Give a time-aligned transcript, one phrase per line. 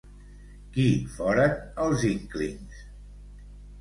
[0.77, 0.85] Qui
[1.17, 1.53] foren
[1.85, 2.81] els Inklings?